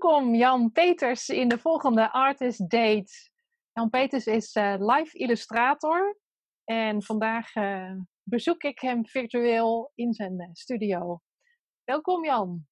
Welkom 0.00 0.34
Jan 0.34 0.72
Peters 0.72 1.28
in 1.28 1.48
de 1.48 1.58
volgende 1.58 2.12
Artist 2.12 2.70
Date. 2.70 3.12
Jan 3.72 3.90
Peters 3.90 4.26
is 4.26 4.54
uh, 4.54 4.74
live 4.78 5.18
illustrator 5.18 6.18
en 6.64 7.02
vandaag 7.02 7.54
uh, 7.54 7.92
bezoek 8.22 8.62
ik 8.62 8.80
hem 8.80 9.06
virtueel 9.06 9.92
in 9.94 10.12
zijn 10.12 10.40
uh, 10.40 10.48
studio. 10.52 11.20
Welkom 11.84 12.24
Jan. 12.24 12.66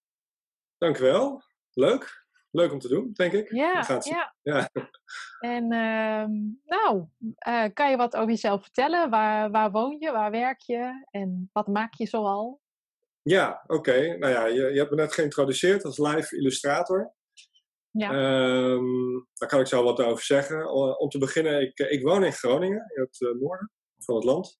Dankjewel, 0.78 1.42
leuk. 1.72 2.26
Leuk 2.50 2.72
om 2.72 2.78
te 2.78 2.88
doen, 2.88 3.12
denk 3.12 3.32
ik. 3.32 3.52
Ja, 3.52 4.00
ja. 4.02 4.34
ja. 4.42 4.70
En 5.38 5.72
ehm, 5.72 6.30
nou, 6.64 7.06
kan 7.72 7.90
je 7.90 7.96
wat 7.96 8.16
over 8.16 8.28
jezelf 8.28 8.62
vertellen? 8.62 9.10
Waar, 9.10 9.50
waar 9.50 9.70
woon 9.70 9.96
je, 9.98 10.10
waar 10.12 10.30
werk 10.30 10.60
je 10.60 11.06
en 11.10 11.50
wat 11.52 11.66
maak 11.66 11.94
je 11.94 12.06
zoal? 12.06 12.60
Ja, 13.22 13.62
oké. 13.66 14.16
Nou 14.18 14.32
ja, 14.32 14.46
je, 14.46 14.62
je 14.62 14.78
hebt 14.78 14.90
me 14.90 14.96
net 14.96 15.12
geïntroduceerd 15.12 15.84
als 15.84 15.98
live 15.98 16.36
illustrator. 16.36 17.16
Ja. 17.90 18.10
Um, 18.10 19.26
daar 19.34 19.48
kan 19.48 19.60
ik 19.60 19.66
zo 19.66 19.82
wat 19.82 20.00
over 20.00 20.24
zeggen. 20.24 20.70
Om 20.98 21.08
te 21.08 21.18
beginnen, 21.18 21.60
ik, 21.60 21.78
ik 21.78 22.02
woon 22.02 22.24
in 22.24 22.32
Groningen, 22.32 22.92
in 22.94 23.02
het 23.02 23.20
uh, 23.20 23.40
noorden 23.40 23.72
van 23.98 24.14
het 24.14 24.24
land. 24.24 24.58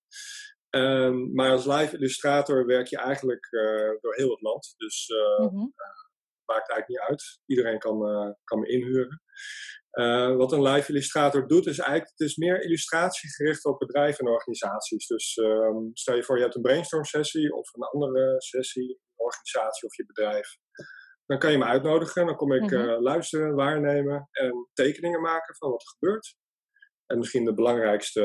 Um, 0.71 1.35
maar 1.35 1.51
als 1.51 1.67
live 1.67 1.97
illustrator 1.97 2.67
werk 2.67 2.87
je 2.87 2.97
eigenlijk 2.97 3.49
uh, 3.51 3.91
door 4.01 4.15
heel 4.15 4.31
het 4.31 4.41
land. 4.41 4.75
Dus 4.77 5.09
uh, 5.09 5.39
mm 5.39 5.49
-hmm. 5.49 5.73
maakt 6.45 6.71
eigenlijk 6.71 6.89
niet 6.89 7.09
uit. 7.09 7.41
Iedereen 7.47 7.79
kan, 7.79 7.99
kan 8.45 8.59
me 8.59 8.69
inhuren. 8.69 9.23
Wat 10.37 10.53
een 10.53 10.63
live 10.63 10.91
illustrator 10.91 11.49
doet, 11.49 11.67
is 11.67 11.79
eigenlijk 11.79 12.11
het 12.11 12.29
is 12.29 12.37
meer 12.37 12.63
illustratie 12.63 13.31
gericht 13.31 13.65
op 13.65 13.79
bedrijven 13.79 14.27
en 14.27 14.33
organisaties. 14.33 15.07
Dus 15.07 15.37
um, 15.37 15.91
stel 15.93 16.17
je 16.17 16.23
voor, 16.23 16.37
je 16.37 16.43
hebt 16.43 16.55
een 16.55 16.63
brainstorm 16.63 17.05
sessie 17.05 17.55
of 17.55 17.75
een 17.75 17.83
andere 17.83 18.35
sessie, 18.39 18.91
een 18.91 19.25
organisatie 19.25 19.89
of 19.89 19.97
je 19.97 20.07
bedrijf. 20.07 20.57
Dan 21.29 21.39
kan 21.39 21.53
je 21.53 21.59
me 21.59 21.65
uitnodigen, 21.65 22.27
dan 22.27 22.37
kom 22.37 22.53
ik 22.53 22.61
mm 22.61 22.69
-hmm. 22.69 22.89
uh, 22.89 23.01
luisteren, 23.01 23.55
waarnemen 23.55 24.29
en 24.31 24.69
tekeningen 24.73 25.21
maken 25.21 25.55
van 25.57 25.71
wat 25.71 25.81
er 25.81 25.89
gebeurt. 25.89 26.37
En 27.07 27.19
misschien 27.19 27.45
de 27.45 27.55
belangrijkste, 27.55 28.23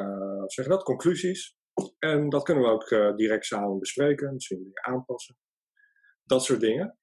uh, 0.00 0.42
zeg 0.46 0.66
dat, 0.66 0.82
conclusies. 0.82 1.56
En 1.98 2.28
dat 2.28 2.42
kunnen 2.42 2.64
we 2.64 2.70
ook 2.70 3.16
direct 3.16 3.44
samen 3.44 3.78
bespreken, 3.78 4.32
misschien 4.32 4.58
dingen 4.58 4.86
aanpassen. 4.86 5.36
Dat 6.24 6.44
soort 6.44 6.60
dingen. 6.60 6.98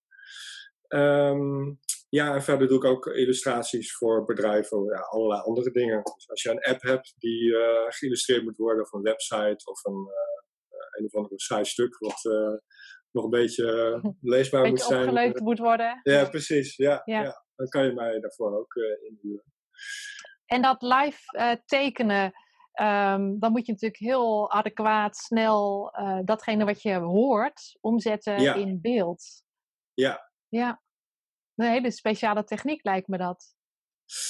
Um, 0.88 1.80
ja, 2.10 2.34
en 2.34 2.44
verder 2.44 2.68
doe 2.68 2.78
ik 2.78 2.84
ook 2.84 3.06
illustraties 3.06 3.96
voor 3.98 4.26
bedrijven, 4.26 4.84
ja, 4.84 5.00
allerlei 5.00 5.42
andere 5.42 5.72
dingen. 5.72 6.04
Dus 6.04 6.30
als 6.30 6.42
je 6.42 6.50
een 6.50 6.64
app 6.64 6.82
hebt 6.82 7.14
die 7.18 7.44
uh, 7.44 7.86
geïllustreerd 7.88 8.44
moet 8.44 8.58
worden, 8.58 8.84
of 8.84 8.94
een 8.94 9.02
website, 9.02 9.66
of 9.66 9.86
een, 9.86 10.08
uh, 10.08 11.00
een 11.00 11.06
of 11.06 11.14
andere 11.14 11.40
saai 11.40 11.66
stuk 11.66 11.98
wat 11.98 12.22
nog 13.16 13.24
een 13.24 13.30
beetje 13.30 14.00
leesbaar 14.22 14.62
beetje 14.62 14.78
moet 14.78 14.88
zijn. 14.88 15.08
opgeleund 15.08 15.40
moet 15.40 15.60
worden. 15.60 16.00
Ja, 16.04 16.30
precies. 16.30 16.76
Ja, 16.76 17.02
ja. 17.06 17.22
ja, 17.22 17.46
Dan 17.56 17.68
kan 17.68 17.86
je 17.86 17.94
mij 17.94 18.20
daarvoor 18.20 18.58
ook 18.58 18.76
inhuren. 19.10 19.54
En 20.46 20.62
dat 20.62 20.82
live 20.82 21.62
tekenen, 21.66 22.24
um, 22.82 23.40
dan 23.40 23.52
moet 23.52 23.66
je 23.66 23.72
natuurlijk 23.72 24.02
heel 24.02 24.52
adequaat, 24.52 25.18
snel 25.18 25.92
datgene 26.24 26.66
wat 26.66 26.82
je 26.82 26.94
hoort 26.94 27.78
omzetten 27.82 28.42
ja. 28.42 28.54
in 28.54 28.82
beeld. 28.82 29.24
Ja. 29.94 30.32
Ja. 30.48 30.82
Een 31.56 31.72
hele 31.72 31.92
speciale 31.92 32.44
techniek 32.44 32.84
lijkt 32.84 33.08
me 33.08 33.18
dat. 33.18 33.56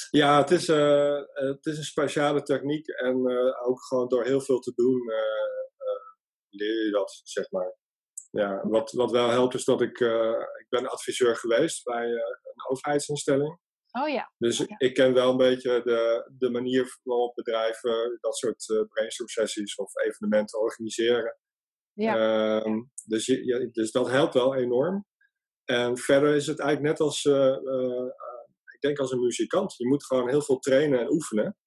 Ja, 0.09 0.37
het 0.37 0.51
is, 0.51 0.67
uh, 0.67 1.19
het 1.33 1.65
is 1.65 1.77
een 1.77 1.83
speciale 1.83 2.41
techniek 2.41 2.87
en 2.87 3.29
uh, 3.29 3.67
ook 3.67 3.83
gewoon 3.83 4.07
door 4.07 4.23
heel 4.23 4.41
veel 4.41 4.59
te 4.59 4.73
doen 4.75 5.01
uh, 5.09 5.65
leer 6.49 6.85
je 6.85 6.91
dat, 6.91 7.21
zeg 7.23 7.51
maar. 7.51 7.75
Ja, 8.35 8.67
wat, 8.67 8.91
wat 8.91 9.11
wel 9.11 9.29
helpt 9.29 9.53
is 9.53 9.63
dat 9.63 9.81
ik, 9.81 9.99
ik 10.59 10.65
ben 10.69 10.89
adviseur 10.89 11.35
geweest 11.35 11.83
bij 11.83 12.05
een 12.09 12.69
overheidsinstelling. 12.69 13.59
Oh 13.91 14.09
ja. 14.09 14.31
Dus 14.37 14.57
ja. 14.57 14.75
ik 14.77 14.93
ken 14.93 15.13
wel 15.13 15.31
een 15.31 15.37
beetje 15.37 15.81
de, 15.83 16.31
de 16.37 16.49
manier 16.49 16.99
waarop 17.03 17.35
bedrijven 17.35 18.17
dat 18.21 18.37
soort 18.37 18.65
brainstorm 18.89 19.29
sessies 19.29 19.75
of 19.75 19.95
evenementen 19.95 20.59
organiseren. 20.59 21.37
Ja. 21.93 22.15
Ehm, 22.61 22.81
dus, 23.05 23.25
je, 23.25 23.69
dus 23.71 23.91
dat 23.91 24.09
helpt 24.09 24.33
wel 24.33 24.55
enorm. 24.55 25.05
En 25.65 25.97
verder 25.97 26.35
is 26.35 26.47
het 26.47 26.59
eigenlijk 26.59 26.89
net 26.89 27.07
als, 27.07 27.23
uh, 27.23 27.57
uh, 27.63 28.05
ik 28.73 28.79
denk 28.79 28.99
als 28.99 29.11
een 29.11 29.19
muzikant. 29.19 29.75
Je 29.77 29.87
moet 29.87 30.05
gewoon 30.05 30.29
heel 30.29 30.41
veel 30.41 30.59
trainen 30.59 30.99
en 30.99 31.11
oefenen. 31.11 31.57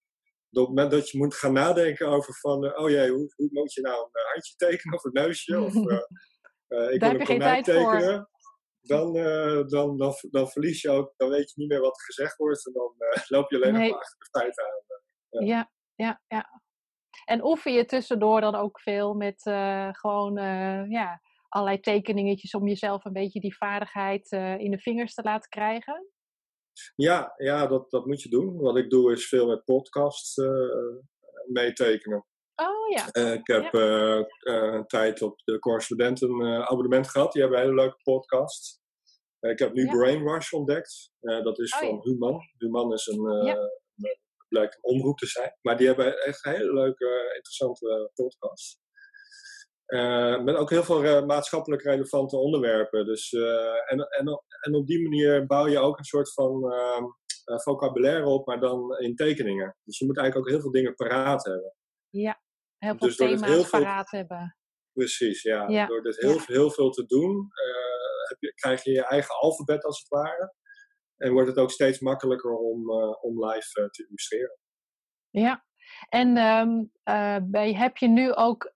Op 0.50 0.66
het 0.66 0.68
moment 0.68 0.90
dat 0.90 1.10
je 1.10 1.18
moet 1.18 1.34
gaan 1.34 1.52
nadenken 1.52 2.06
over 2.06 2.34
van, 2.34 2.64
uh, 2.64 2.78
oh 2.78 2.90
jee, 2.90 3.10
hoe, 3.10 3.32
hoe, 3.36 3.48
moet 3.52 3.72
je 3.72 3.80
nou 3.80 4.02
een 4.04 4.32
handje 4.32 4.54
tekenen 4.56 4.94
of 4.94 5.04
een 5.04 5.12
neusje? 5.12 5.60
Of 5.60 5.72
ik 6.68 7.00
Daar 7.00 7.10
wil 7.10 7.20
een 7.20 7.26
konijn 7.26 7.62
tekenen. 7.62 8.28
Dan, 8.80 9.12
dan, 9.66 9.96
dan, 9.96 10.12
dan, 10.30 10.48
verlies 10.48 10.82
je 10.82 10.90
ook, 10.90 11.14
dan 11.16 11.28
weet 11.28 11.50
je 11.50 11.60
niet 11.60 11.68
meer 11.68 11.80
wat 11.80 11.96
er 11.96 12.04
gezegd 12.04 12.36
wordt. 12.36 12.66
En 12.66 12.72
dan 12.72 12.94
loop 13.38 13.50
je 13.50 13.56
alleen 13.56 13.72
nee. 13.72 13.90
nog 13.90 13.98
achter 13.98 14.18
de 14.18 14.28
tijd 14.30 14.60
aan. 14.60 15.46
Ja. 15.46 15.56
ja, 15.56 15.70
ja, 15.94 16.22
ja. 16.26 16.62
En 17.24 17.44
oefen 17.44 17.72
je 17.72 17.84
tussendoor 17.84 18.40
dan 18.40 18.54
ook 18.54 18.80
veel 18.80 19.14
met 19.14 19.42
gewoon, 19.92 20.34
ja 20.90 21.20
allerlei 21.48 21.80
tekeningetjes 21.80 22.54
om 22.54 22.68
jezelf 22.68 23.04
een 23.04 23.12
beetje 23.12 23.40
die 23.40 23.56
vaardigheid 23.56 24.32
uh, 24.32 24.58
in 24.58 24.70
de 24.70 24.78
vingers 24.78 25.14
te 25.14 25.22
laten 25.22 25.48
krijgen? 25.48 26.06
Ja, 26.94 27.34
ja 27.36 27.66
dat, 27.66 27.90
dat 27.90 28.06
moet 28.06 28.22
je 28.22 28.28
doen. 28.28 28.56
Wat 28.56 28.76
ik 28.76 28.90
doe 28.90 29.12
is 29.12 29.28
veel 29.28 29.46
met 29.46 29.64
podcasts 29.64 30.36
uh, 30.36 30.50
meetekenen. 31.46 32.24
Oh 32.60 32.88
ja. 32.96 33.08
Uh, 33.12 33.32
ik 33.32 33.46
heb 33.46 33.72
ja. 33.72 34.26
een 34.40 34.86
tijd 34.86 35.22
op 35.22 35.38
de 35.44 35.58
correspondenten 35.58 36.30
een 36.30 36.62
abonnement 36.62 37.08
gehad. 37.08 37.32
Die 37.32 37.42
hebben 37.42 37.60
een 37.60 37.66
hele 37.66 37.80
leuke 37.80 38.00
podcast. 38.02 38.80
ik 39.40 39.58
heb 39.58 39.72
nu 39.72 39.84
ja. 39.84 39.90
Brainwash 39.90 40.52
ontdekt. 40.52 41.12
dat 41.20 41.58
is 41.58 41.72
oh, 41.72 41.78
van 41.78 41.88
ja. 41.88 42.00
Human. 42.02 42.40
Human 42.58 42.92
is 42.92 43.06
een, 43.06 43.22
blijkt 44.48 44.74
een 44.74 44.84
omroep 44.94 45.18
te 45.18 45.26
zijn. 45.26 45.56
Maar 45.62 45.76
die 45.76 45.86
hebben 45.86 46.18
echt 46.18 46.44
hele 46.44 46.72
leuke, 46.72 47.32
interessante 47.36 48.10
podcasts. 48.14 48.78
Uh, 49.88 50.42
met 50.42 50.56
ook 50.56 50.70
heel 50.70 50.82
veel 50.82 51.04
uh, 51.04 51.24
maatschappelijk 51.24 51.82
relevante 51.82 52.36
onderwerpen. 52.36 53.06
Dus, 53.06 53.32
uh, 53.32 53.92
en, 53.92 53.98
en, 54.08 54.42
en 54.60 54.74
op 54.74 54.86
die 54.86 55.02
manier 55.02 55.46
bouw 55.46 55.66
je 55.66 55.78
ook 55.78 55.98
een 55.98 56.04
soort 56.04 56.32
van 56.32 56.72
ehm, 56.72 57.04
vocabulaire 57.44 58.26
op, 58.26 58.46
maar 58.46 58.60
dan 58.60 58.98
in 58.98 59.14
tekeningen. 59.14 59.76
Dus 59.84 59.98
je 59.98 60.06
moet 60.06 60.18
eigenlijk 60.18 60.46
ook 60.46 60.52
heel 60.54 60.62
veel 60.62 60.72
dingen 60.72 60.94
paraat 60.94 61.44
hebben. 61.44 61.74
Ja, 62.08 62.40
heel 62.78 62.96
veel 62.96 63.06
dus 63.08 63.16
thema's 63.16 63.48
heel 63.48 63.64
veel, 63.64 64.04
hebben. 64.04 64.56
Precies, 64.92 65.42
ja. 65.42 65.68
ja. 65.68 65.86
Door 65.86 66.02
dit 66.02 66.20
heel, 66.20 66.32
ja. 66.32 66.42
heel 66.46 66.70
veel 66.70 66.90
te 66.90 67.06
doen, 67.06 67.48
heb 68.28 68.36
je, 68.40 68.54
krijg 68.54 68.84
je 68.84 68.90
je 68.90 69.06
eigen 69.06 69.34
alfabet 69.34 69.84
als 69.84 69.98
het 69.98 70.08
ware. 70.08 70.54
En 71.16 71.32
wordt 71.32 71.48
het 71.48 71.58
ook 71.58 71.70
steeds 71.70 72.00
makkelijker 72.00 72.56
om, 72.56 72.90
om 73.20 73.44
live 73.44 73.88
te 73.90 74.04
illustreren. 74.06 74.58
Ja, 75.30 75.64
en 76.08 76.36
um, 76.36 76.92
uh, 77.04 77.36
bij, 77.42 77.72
heb 77.72 77.96
je 77.96 78.08
nu 78.08 78.34
ook, 78.34 78.70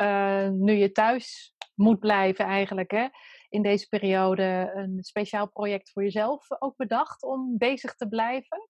nu 0.50 0.72
je 0.72 0.92
thuis 0.92 1.54
moet 1.74 1.98
blijven 1.98 2.44
eigenlijk, 2.44 2.90
hè, 2.90 3.08
in 3.48 3.62
deze 3.62 3.88
periode 3.88 4.72
een 4.74 5.02
speciaal 5.02 5.48
project 5.48 5.90
voor 5.90 6.02
jezelf 6.02 6.46
ook 6.58 6.76
bedacht 6.76 7.22
om 7.22 7.58
bezig 7.58 7.94
te 7.94 8.08
blijven? 8.08 8.68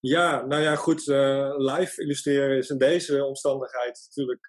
Ja, 0.00 0.46
nou 0.46 0.62
ja, 0.62 0.74
goed. 0.76 1.06
Uh, 1.06 1.54
live 1.56 2.02
illustreren 2.02 2.56
is 2.56 2.70
in 2.70 2.78
deze 2.78 3.24
omstandigheid 3.24 4.06
natuurlijk 4.08 4.46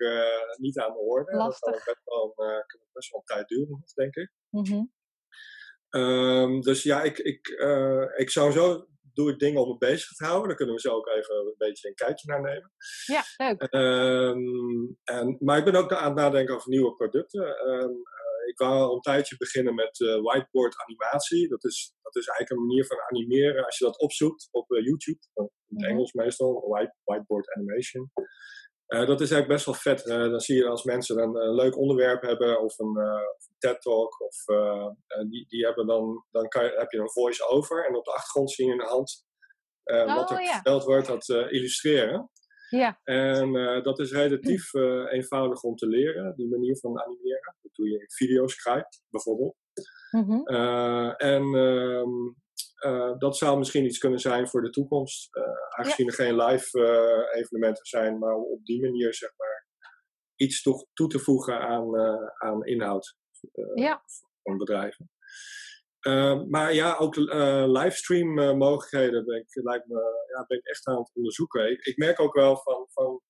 niet 0.59 0.79
aan 0.79 0.94
de 0.94 1.00
orde. 1.00 1.35
Lastig. 1.35 1.73
Dat 1.73 1.84
best 1.85 2.01
wel, 2.03 2.34
kan 2.35 2.79
best 2.93 3.11
wel 3.11 3.22
tijd 3.26 3.47
duren, 3.47 3.84
denk 3.96 4.16
ik. 4.16 4.31
Mm 4.49 4.66
-hmm. 4.66 4.91
um, 6.02 6.61
dus 6.61 6.84
ja, 6.84 7.02
ik, 7.02 7.17
ik, 7.17 7.47
ik 8.16 8.29
zou 8.29 8.52
zo 8.52 8.90
doe 9.14 9.31
ik 9.31 9.40
dingen 9.40 9.61
om 9.61 9.70
me 9.70 9.78
bezig 9.78 10.11
te 10.11 10.26
houden. 10.26 10.47
Daar 10.47 10.58
kunnen 10.58 10.76
we 10.76 10.81
zo 10.81 10.96
ook 10.96 11.08
even 11.08 11.35
een 11.35 11.55
beetje 11.58 11.87
een 11.87 11.96
kijkje 11.96 12.31
naar 12.31 12.41
nemen. 12.41 12.72
Ja, 13.05 13.23
leuk. 13.37 13.67
Um, 13.73 14.97
en, 15.03 15.37
maar 15.40 15.58
ik 15.58 15.66
ben 15.66 15.76
ook 15.76 15.93
aan 15.93 16.05
het 16.05 16.16
nadenken 16.16 16.55
over 16.55 16.70
nieuwe 16.70 16.96
producten. 16.96 17.67
Um, 17.67 17.90
uh, 17.90 18.47
ik 18.47 18.58
wou 18.58 18.79
al 18.79 18.93
een 18.93 19.02
tijdje 19.02 19.37
beginnen 19.37 19.76
met 19.76 19.97
whiteboard 19.97 20.76
animatie. 20.78 21.47
Dat 21.47 21.64
is, 21.64 21.93
dat 22.13 22.23
is 22.23 22.29
eigenlijk 22.29 22.52
een 22.52 22.67
manier 22.67 22.85
van 22.85 23.02
animeren. 23.09 23.66
Als 23.66 23.78
je 23.78 23.85
dat 23.85 23.99
opzoekt 23.99 24.47
op 24.52 24.72
uh, 24.72 24.84
YouTube, 24.84 25.19
in 25.34 25.43
het 25.43 25.52
-hmm. 25.67 25.90
Engels 25.90 26.13
meestal, 26.13 26.67
white, 26.67 26.96
whiteboard 27.03 27.49
animation. 27.49 28.11
Uh, 28.93 29.08
dat 29.08 29.22
is 29.22 29.31
eigenlijk 29.31 29.47
best 29.47 29.66
wel 29.66 29.93
vet. 29.93 30.05
Uh, 30.05 30.31
dan 30.31 30.40
zie 30.40 30.55
je 30.55 30.67
als 30.67 30.84
mensen 30.84 31.17
een, 31.17 31.35
een 31.35 31.55
leuk 31.55 31.78
onderwerp 31.78 32.22
hebben 32.22 32.61
of 32.61 32.79
een, 32.79 32.97
uh, 32.97 33.03
een 33.03 33.55
TED-talk, 33.58 34.22
of 34.22 34.46
die, 35.29 35.46
die 35.47 35.66
hebben 35.66 35.87
dan, 35.87 36.25
dan 36.31 36.47
kan 36.47 36.63
je, 36.63 36.72
heb 36.78 36.91
je 36.91 36.99
een 36.99 37.11
voice-over 37.11 37.85
en 37.85 37.96
op 37.96 38.05
de 38.05 38.11
achtergrond 38.11 38.52
zie 38.52 38.66
je 38.66 38.72
in 38.72 38.78
de 38.78 38.84
hand 38.85 39.25
oh, 39.84 40.16
wat 40.16 40.31
er 40.31 40.41
ja. 40.41 40.53
verteld 40.53 40.84
wordt, 40.84 41.07
dat 41.07 41.29
illustreren. 41.29 42.29
Ja. 42.69 42.99
En 43.03 43.53
dat 43.84 43.99
is 43.99 44.11
relatief 44.11 44.73
eenvoudig 45.09 45.61
om 45.61 45.75
te 45.75 45.87
leren, 45.87 46.35
die 46.35 46.49
manier 46.49 46.78
van 46.78 47.02
animeren. 47.02 47.55
Dat 47.61 47.73
doe 47.73 47.90
je 47.90 47.99
in 47.99 48.11
Videoscribe 48.11 48.90
bijvoorbeeld. 49.09 49.55
Mm 50.12 50.23
-hmm. 50.23 50.46
en 51.18 51.44
um, 51.53 52.35
uh, 52.85 53.18
dat 53.18 53.38
zou 53.38 53.58
misschien 53.58 53.85
iets 53.85 53.97
kunnen 53.97 54.20
zijn 54.20 54.47
voor 54.47 54.62
de 54.62 54.70
toekomst. 54.70 55.35
Uh, 55.35 55.44
aangezien 55.78 56.06
ja. 56.06 56.12
er 56.12 56.18
geen 56.18 56.35
live 56.35 56.78
evenementen 57.34 57.85
zijn, 57.85 58.20
maar 58.20 58.35
op 58.35 58.66
die 58.66 58.82
manier 58.82 59.14
zeg 59.14 59.32
maar 59.38 59.68
iets 60.35 60.62
toe, 60.62 60.88
toe 60.94 61.08
te 61.08 61.20
voegen 61.20 61.59
aan, 61.59 61.96
aan 62.38 62.66
inhoud 62.66 63.16
ja. 63.76 64.03
van 64.44 64.58
bedrijven. 64.58 65.09
Ehm, 66.02 66.50
maar 66.50 66.74
ja, 66.74 66.96
ook 66.97 67.16
uh, 67.16 67.64
livestream 67.67 68.40
uh, 68.40 68.53
mogelijkheden 68.53 69.26
ben 69.26 69.38
ik, 69.38 69.64
lijkt 69.64 69.88
me, 69.88 70.26
ja, 70.35 70.46
ben 70.47 70.58
ik 70.58 70.66
echt 70.66 70.88
aan 70.88 70.97
het 70.97 71.12
onderzoeken. 71.14 71.72
Ik, 71.72 71.85
ik, 71.85 71.97
merk 71.97 72.20
ook 72.20 72.34
wel 72.34 72.58
van, 72.58 72.88
van, 72.90 73.22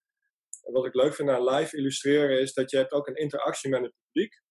wat 0.62 0.86
ik 0.86 0.94
leuk 0.94 1.14
vind 1.14 1.30
aan 1.30 1.44
live 1.44 1.78
illustreren, 1.78 2.40
is 2.42 2.54
dat 2.54 2.72
je 2.72 2.78
hebt 2.78 2.92
ook 2.92 3.08
een 3.08 3.16
interactie 3.16 3.70
met 3.70 3.82
het 3.82 3.94
publiek. 4.06 4.42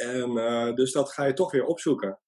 En 0.00 0.30
uh, 0.30 0.74
dus 0.74 0.92
dat 0.92 1.12
ga 1.12 1.24
je 1.24 1.32
toch 1.32 1.52
weer 1.52 1.64
opzoeken. 1.64 2.20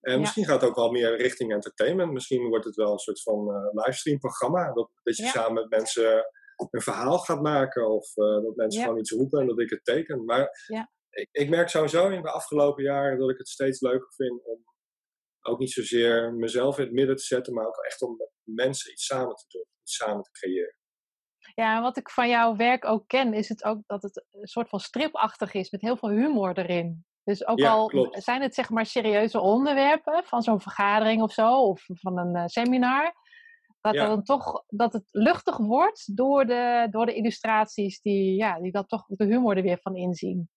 En 0.00 0.20
misschien 0.20 0.44
gaat 0.44 0.60
het 0.60 0.70
ook 0.70 0.76
wel 0.76 0.90
meer 0.90 1.16
richting 1.16 1.52
entertainment. 1.52 2.12
Misschien 2.12 2.48
wordt 2.48 2.64
het 2.64 2.74
wel 2.74 2.92
een 2.92 2.98
soort 2.98 3.22
van 3.22 3.70
livestream 3.72 4.18
programma. 4.18 4.72
Dat, 4.72 4.90
dat 5.02 5.16
je 5.16 5.24
samen 5.24 5.54
met 5.54 5.70
mensen 5.70 6.24
een 6.70 6.80
verhaal 6.80 7.18
gaat 7.18 7.40
maken. 7.40 7.90
Of 7.90 8.12
dat 8.14 8.56
mensen 8.56 8.82
gewoon 8.82 8.98
iets 8.98 9.10
roepen 9.10 9.40
en 9.40 9.46
dat 9.46 9.60
ik 9.60 9.70
het 9.70 9.84
teken. 9.84 10.24
Maar 10.24 10.48
ik, 11.10 11.28
ik, 11.30 11.48
merk 11.48 11.68
sowieso 11.68 12.08
in 12.08 12.22
de 12.22 12.30
afgelopen 12.30 12.84
jaren 12.84 13.18
dat 13.18 13.30
ik 13.30 13.38
het 13.38 13.48
steeds 13.48 13.80
leuker 13.80 14.12
vind 14.14 14.44
om 14.44 14.64
ook 15.40 15.58
niet 15.58 15.72
zozeer 15.72 16.34
mezelf 16.34 16.78
in 16.78 16.84
het 16.84 16.92
midden 16.92 17.16
te 17.16 17.24
zetten, 17.24 17.54
maar 17.54 17.66
ook 17.66 17.84
echt 17.84 18.02
om 18.02 18.16
met 18.16 18.30
mensen 18.44 18.92
iets 18.92 19.06
samen 19.06 19.34
te 19.34 19.44
doen, 19.48 19.66
iets 19.82 19.96
samen 19.96 20.22
te 20.22 20.30
creëren. 20.30 20.78
Ja, 21.60 21.82
wat 21.82 21.96
ik 21.96 22.10
van 22.10 22.28
jouw 22.28 22.56
werk 22.56 22.84
ook 22.84 23.08
ken, 23.08 23.34
is 23.34 23.48
het 23.48 23.64
ook 23.64 23.78
dat 23.86 24.02
het 24.02 24.24
een 24.30 24.46
soort 24.46 24.68
van 24.68 24.80
stripachtig 24.80 25.54
is, 25.54 25.70
met 25.70 25.80
heel 25.80 25.96
veel 25.96 26.08
humor 26.08 26.58
erin. 26.58 27.04
Dus 27.24 27.46
ook 27.46 27.62
al 27.62 28.08
zijn 28.10 28.42
het 28.42 28.54
zeg 28.54 28.70
maar 28.70 28.86
serieuze 28.86 29.40
onderwerpen 29.40 30.24
van 30.24 30.42
zo'n 30.42 30.60
vergadering 30.60 31.22
of 31.22 31.32
zo, 31.32 31.62
of 31.62 31.84
van 31.86 32.18
een 32.18 32.36
uh, 32.36 32.42
seminar, 32.46 33.14
dat, 33.80 33.94
dan 33.94 34.22
toch, 34.22 34.64
dat 34.68 34.92
het 34.92 35.08
luchtig 35.10 35.56
wordt 35.56 36.16
door 36.16 36.46
de, 36.46 36.86
door 36.90 37.06
de 37.06 37.14
illustraties 37.14 38.00
die, 38.00 38.36
ja, 38.36 38.60
die 38.60 38.72
dat 38.72 38.88
toch 38.88 39.04
de 39.06 39.24
humor 39.24 39.56
er 39.56 39.62
weer 39.62 39.78
van 39.82 39.96
inzien. 39.96 40.50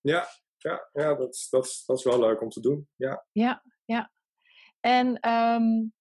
Ja, 0.00 0.26
ja, 0.56 0.88
ja 0.92 1.14
dat, 1.14 1.46
dat, 1.50 1.82
dat 1.86 1.98
is 1.98 2.04
wel 2.04 2.20
leuk 2.20 2.40
om 2.40 2.48
te 2.48 2.60
doen. 2.60 2.88
Ja, 2.96 3.26
ja. 3.32 3.62
ja. 3.84 4.10
En 4.80 5.30
um, 5.30 5.92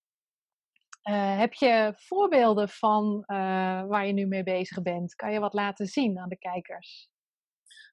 uh, 1.10 1.38
heb 1.38 1.54
je 1.54 1.94
voorbeelden 1.96 2.70
van 2.70 3.24
uh, 3.28 3.38
waar 3.88 4.06
je 4.06 4.14
nu 4.14 4.26
mee 4.26 4.44
bezig 4.44 4.82
bent? 4.82 5.16
Kan 5.16 5.32
je 5.32 5.40
wat 5.40 5.54
laten 5.54 5.86
zien 5.86 6.20
aan 6.20 6.30
de 6.30 6.38
kijkers? 6.38 7.10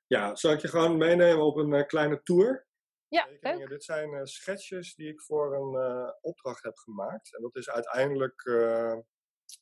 Ja, 0.07 0.35
zal 0.35 0.53
ik 0.53 0.61
je 0.61 0.69
gewoon 0.69 0.97
meenemen 0.97 1.45
op 1.45 1.57
een 1.57 1.73
uh, 1.73 1.87
kleine 1.87 2.23
tour? 2.23 2.67
Ja, 3.09 3.29
leuk. 3.41 3.69
Dit 3.69 3.85
zijn 3.85 4.27
sketches 4.27 4.95
die 4.95 5.09
ik 5.09 5.23
voor 5.23 5.55
een 5.55 6.15
opdracht 6.21 6.63
heb 6.63 6.77
gemaakt. 6.77 7.37
En 7.37 7.43
dat 7.43 7.57
is 7.57 7.71
uiteindelijk 7.71 8.49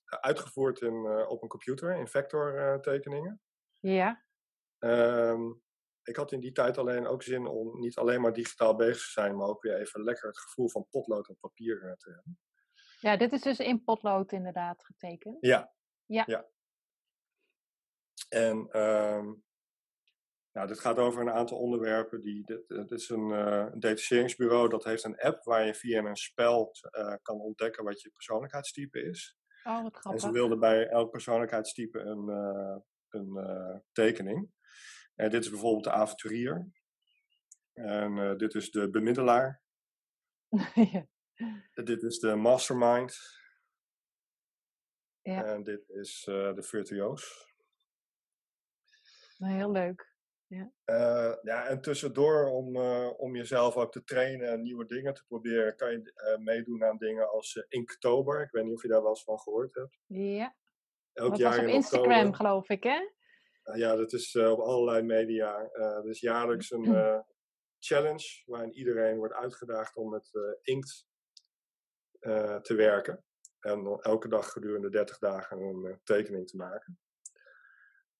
uitgevoerd 0.04 0.80
in, 0.80 1.26
op 1.28 1.42
een 1.42 1.48
computer 1.48 1.96
in 1.96 2.08
vector 2.08 2.78
tekeningen. 2.80 3.40
Ja. 3.80 4.24
Um, 4.78 5.62
ik 6.04 6.16
had 6.16 6.32
in 6.32 6.40
die 6.40 6.52
tijd 6.52 6.78
alleen 6.78 7.06
ook 7.06 7.22
zin 7.22 7.46
om 7.46 7.80
niet 7.80 7.96
alleen 7.96 8.20
maar 8.20 8.32
digitaal 8.32 8.76
bezig 8.76 9.04
te 9.04 9.10
zijn, 9.10 9.36
maar 9.36 9.48
ook 9.48 9.62
weer 9.62 9.80
even 9.80 10.02
lekker 10.02 10.28
het 10.28 10.38
gevoel 10.38 10.68
van 10.68 10.86
potlood 10.90 11.28
en 11.28 11.36
papier 11.40 11.82
eh, 11.82 11.92
te 11.92 12.10
hebben. 12.10 12.38
Ja, 13.02 13.16
dit 13.16 13.32
is 13.32 13.40
dus 13.40 13.58
in 13.58 13.84
potlood 13.84 14.32
inderdaad 14.32 14.84
getekend. 14.84 15.36
Ja. 15.40 15.72
Ja. 16.06 16.24
ja. 16.26 16.46
En 18.28 18.80
um, 18.80 19.44
nou, 20.52 20.66
dit 20.68 20.80
gaat 20.80 20.98
over 20.98 21.20
een 21.20 21.30
aantal 21.30 21.58
onderwerpen. 21.58 22.20
Die, 22.20 22.44
dit, 22.44 22.68
dit 22.68 22.90
is 22.90 23.08
een, 23.08 23.28
uh, 23.28 23.66
een, 23.72 23.80
detacheringsbureau 23.80 24.68
dat 24.68 24.84
heeft 24.84 25.04
een 25.04 25.20
app 25.20 25.44
waar 25.44 25.66
je 25.66 25.74
via 25.74 26.04
een 26.04 26.16
spel 26.16 26.74
uh, 26.98 27.14
kan 27.22 27.40
ontdekken 27.40 27.84
wat 27.84 28.00
je 28.00 28.10
persoonlijkheidstype 28.10 29.02
is. 29.02 29.36
Oh, 29.64 29.82
wat 29.82 29.96
grappig. 29.96 30.22
En 30.22 30.28
ze 30.28 30.32
wilden 30.32 30.58
bij 30.58 30.88
elk 30.88 31.10
persoonlijkheidstype 31.10 31.98
een, 31.98 32.28
uh, 32.28 32.76
een 33.08 33.82
tekening. 33.92 34.50
En 35.14 35.30
dit 35.30 35.44
is 35.44 35.50
bijvoorbeeld 35.50 35.84
de 35.84 35.92
avonturier. 35.92 36.70
En 37.72 38.36
dit 38.36 38.54
is 38.54 38.70
de 38.70 38.90
bemiddelaar. 38.90 39.62
ja. 40.92 41.06
Dit 41.84 42.02
is 42.02 42.18
de 42.18 42.34
mastermind. 42.34 43.40
Ja. 45.22 45.44
En 45.44 45.62
dit 45.62 45.88
is 45.88 46.26
uh, 46.30 46.54
de 46.54 46.62
virtuoos. 46.62 47.50
Nou, 49.38 49.54
heel 49.54 49.70
leuk. 49.70 50.10
Ja. 50.46 50.72
Uh, 50.86 51.36
ja, 51.42 51.66
en 51.66 51.80
tussendoor 51.80 52.46
om, 52.46 52.76
om 53.16 53.36
jezelf 53.36 53.76
ook 53.76 53.92
te 53.92 54.04
trainen 54.04 54.48
en 54.48 54.62
nieuwe 54.62 54.86
dingen 54.86 55.14
te 55.14 55.24
proberen, 55.24 55.76
kan 55.76 55.90
je 55.90 56.38
meedoen 56.38 56.84
aan 56.84 56.96
dingen 56.98 57.30
als 57.30 57.64
Inktober. 57.68 58.42
Ik 58.42 58.50
weet 58.50 58.64
niet 58.64 58.74
of 58.74 58.82
je 58.82 58.88
daar 58.88 59.02
wel 59.02 59.10
eens 59.10 59.24
van 59.24 59.38
gehoord 59.38 59.74
hebt. 59.74 59.98
Ja. 60.06 60.56
Elk 61.12 61.30
dat 61.30 61.38
jaar 61.38 61.56
was 61.56 61.64
op 61.64 61.68
Instagram, 61.68 62.32
geloof 62.32 62.68
ik, 62.68 62.82
hè? 62.82 63.00
Ja, 63.74 63.96
dat 63.96 64.12
is 64.12 64.36
op 64.36 64.58
allerlei 64.58 65.02
media. 65.02 65.70
Uh, 65.72 66.02
dus 66.02 66.20
jaarlijks 66.20 66.70
een 66.70 66.84
challenge 67.88 68.42
waarin 68.46 68.72
iedereen 68.72 69.16
wordt 69.16 69.34
uitgedaagd 69.34 69.96
om 69.96 70.10
met 70.10 70.30
inkt 70.62 71.06
te 72.62 72.74
werken. 72.76 73.24
En 73.60 73.98
elke 74.00 74.28
dag 74.28 74.52
gedurende 74.52 74.90
30 74.90 75.18
dagen 75.18 75.60
een 75.60 76.00
tekening 76.04 76.48
te 76.48 76.56
maken. 76.56 76.98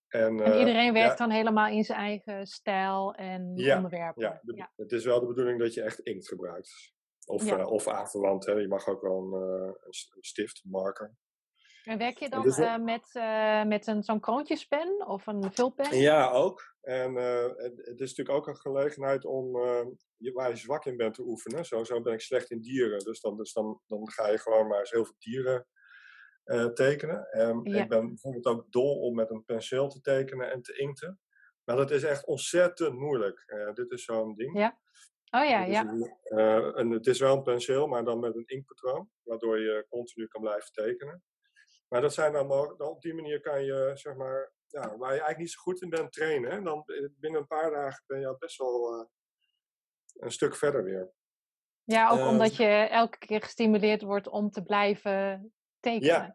En, 0.09 0.41
en 0.41 0.59
iedereen 0.59 0.93
werkt 0.93 1.19
dan 1.19 1.31
helemaal 1.31 1.69
in 1.69 1.85
zijn 1.85 1.99
eigen 1.99 2.47
stijl 2.47 3.15
en 3.15 3.53
ja, 3.57 3.77
onderwerpen. 3.77 4.23
Ja, 4.23 4.41
ja, 4.45 4.73
het 4.77 4.93
is 4.93 5.05
wel 5.05 5.21
de 5.21 5.27
bedoeling 5.27 5.59
dat 5.59 5.75
je 5.75 5.83
echt 5.83 5.99
inkt 5.99 6.29
gebruikt. 6.29 6.93
Of, 7.27 7.53
of 7.53 7.89
aanverwant, 7.89 8.47
hè. 8.47 8.53
je 8.53 8.69
mag 8.69 8.87
ook 8.87 9.03
wel 9.03 9.19
een, 9.19 9.43
een 9.85 10.23
stift, 10.23 10.61
een 10.65 10.71
marker. 10.71 11.15
En 11.85 11.99
werk 11.99 12.19
je 12.19 12.29
dan 12.29 12.43
dus 12.43 12.59
uh, 12.59 12.79
met, 12.79 13.11
uh, 13.13 13.65
met 13.65 13.87
een, 13.87 14.03
zo'n 14.03 14.21
kroontjespen 14.21 15.07
of 15.07 15.27
een 15.27 15.53
vulpen? 15.53 15.97
Ja, 15.99 16.31
ook. 16.31 16.75
En 16.81 17.15
uh, 17.15 17.43
het, 17.57 18.01
is 18.01 18.15
natuurlijk 18.15 18.39
ook 18.39 18.47
een 18.47 18.57
gelegenheid 18.57 19.25
om 19.25 19.57
je, 20.17 20.33
waar 20.33 20.49
je 20.49 20.57
zwak 20.57 20.85
in 20.85 20.97
bent 20.97 21.15
te 21.15 21.23
oefenen. 21.23 21.65
Zo, 21.65 21.85
zo 21.85 22.01
ben 22.03 22.13
ik 22.13 22.21
slecht 22.21 22.51
in 22.51 22.61
dieren. 22.61 22.99
Dus 22.99 23.21
dan, 23.21 23.37
dus 23.37 23.53
dan, 23.53 23.81
dan 23.87 24.11
ga 24.11 24.29
je 24.29 24.39
gewoon 24.39 24.69
maar 24.69 24.79
eens 24.79 24.91
heel 24.91 25.05
veel 25.05 25.17
dieren 25.19 25.67
tekenen. 26.75 27.31
En 27.31 27.61
ja. 27.63 27.83
ik 27.83 27.89
ben 27.89 28.07
bijvoorbeeld 28.07 28.47
ook 28.47 28.73
dol 28.73 29.01
om 29.01 29.15
met 29.15 29.31
een 29.31 29.45
penseel 29.45 29.89
te 29.89 30.01
tekenen 30.01 30.51
en 30.51 30.63
te 30.63 30.79
inkten. 30.79 31.21
Maar 31.65 31.77
dat 31.77 31.91
is 31.91 32.03
echt 32.03 32.27
ontzettend 32.27 32.99
moeilijk. 32.99 33.71
dit 33.75 33.91
is 33.91 34.05
zo'n 34.05 34.35
ding. 34.35 34.59
Ja. 34.59 34.81
Oh 35.31 35.49
ja, 35.49 35.65
ja. 35.65 35.95
Een, 36.25 36.75
en 36.75 36.91
het 36.91 37.07
is 37.07 37.19
wel 37.19 37.37
een 37.37 37.43
penseel, 37.43 37.87
maar 37.87 38.05
dan 38.05 38.21
met 38.21 38.35
een 38.35 38.47
inkpatroon. 38.47 39.11
Waardoor 39.23 39.61
je 39.61 39.87
continu 39.89 40.27
kan 40.27 40.41
blijven 40.41 40.73
tekenen. 40.73 41.23
Maar 41.93 42.01
dat 42.01 42.15
zijn 42.15 42.33
dan, 42.33 42.49
dan 42.49 42.89
op 42.89 43.03
die 43.03 43.15
manier 43.15 43.41
kan 43.41 43.65
je, 43.65 43.91
zeg 43.95 44.15
maar, 44.15 44.53
ja, 44.67 44.81
waar 44.81 45.15
je 45.15 45.21
eigenlijk 45.21 45.39
niet 45.39 45.51
zo 45.51 45.61
goed 45.61 45.83
in 45.83 45.91
bent 45.91 46.13
trainen. 46.13 46.51
Hè, 46.51 46.63
dan 46.63 46.85
binnen 47.19 47.41
een 47.41 47.47
paar 47.47 47.71
dagen 47.71 48.05
ben 48.07 48.21
je 48.21 48.27
al 48.27 48.37
best 48.39 48.59
wel 48.59 48.95
uh, 48.95 49.07
een 50.15 50.31
stuk 50.31 50.57
verder 50.57 50.85
weer. 50.85 51.13
Ja, 51.85 52.11
ook 52.11 52.19
uh, 52.19 52.29
omdat 52.29 52.57
je 52.57 52.67
elke 52.91 53.19
keer 53.19 53.43
gestimuleerd 53.43 54.03
wordt 54.03 54.29
om 54.29 54.51
te 54.51 54.63
blijven 54.63 55.53
tekenen. 55.81 56.15
Ja, 56.15 56.35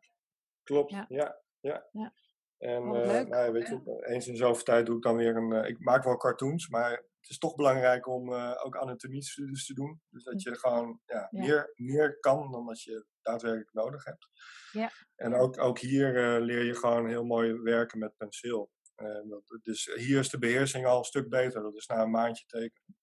klopt. 0.63 0.91
Ja, 0.91 1.05
ja. 1.07 1.41
ja. 1.59 1.87
ja. 1.91 2.13
En 2.57 2.83
uh, 2.83 3.21
nou, 3.21 3.51
weet 3.51 3.67
je, 3.67 4.05
eens 4.07 4.27
in 4.27 4.37
zoveel 4.37 4.63
tijd 4.63 4.85
doe 4.85 4.95
ik 4.95 5.03
dan 5.03 5.15
weer 5.15 5.35
een. 5.35 5.65
ik 5.65 5.79
maak 5.79 6.03
wel 6.03 6.17
cartoons, 6.17 6.67
maar 6.67 6.91
het 6.91 7.29
is 7.29 7.37
toch 7.37 7.55
belangrijk 7.55 8.07
om 8.07 8.33
ook 8.33 8.77
anatomie-studies 8.77 9.65
te 9.65 9.73
doen. 9.73 10.01
Dus 10.09 10.23
dat 10.23 10.43
hm. 10.43 10.49
je 10.49 10.57
gewoon 10.57 10.99
ja. 11.05 11.27
Meer, 11.31 11.73
meer 11.75 12.19
kan 12.19 12.51
dan 12.51 12.65
dat 12.65 12.81
je 12.81 13.05
daadwerkelijk 13.27 13.73
nodig 13.73 14.03
hebt. 14.03 14.29
Ja. 14.71 14.91
En 15.15 15.35
ook, 15.35 15.59
ook 15.59 15.79
hier 15.79 16.15
uh, 16.15 16.45
leer 16.45 16.63
je 16.63 16.75
gewoon 16.75 17.07
heel 17.07 17.23
mooi 17.23 17.53
werken 17.53 17.99
met 17.99 18.17
penseel. 18.17 18.71
En 18.95 19.25
dat, 19.29 19.59
dus 19.63 19.85
hier 19.95 20.19
is 20.19 20.29
de 20.29 20.39
beheersing 20.39 20.85
al 20.85 20.97
een 20.97 21.03
stuk 21.03 21.29
beter. 21.29 21.61
Dat 21.61 21.75
is 21.75 21.87
na 21.87 22.01
een 22.01 22.11
maandje 22.11 22.45
tekenen. 22.45 22.97